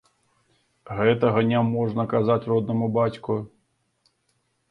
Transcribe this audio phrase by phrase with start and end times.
[0.99, 3.35] Гэтага няможна казаць роднаму бацьку.